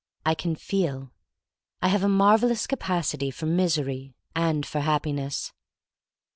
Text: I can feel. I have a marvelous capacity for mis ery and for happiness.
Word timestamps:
I 0.25 0.33
can 0.33 0.55
feel. 0.55 1.11
I 1.83 1.89
have 1.89 2.03
a 2.03 2.09
marvelous 2.09 2.65
capacity 2.65 3.29
for 3.29 3.45
mis 3.45 3.77
ery 3.77 4.15
and 4.35 4.65
for 4.65 4.79
happiness. 4.79 5.53